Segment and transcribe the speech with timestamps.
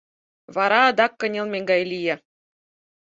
[0.55, 2.15] Вара адак кынелме гай лие.